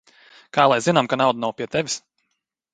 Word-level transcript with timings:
Kā 0.57 0.65
lai 0.73 0.79
zinām, 0.85 1.11
ka 1.13 1.21
nauda 1.23 1.45
nav 1.45 1.55
pie 1.61 1.71
tevis? 1.77 2.01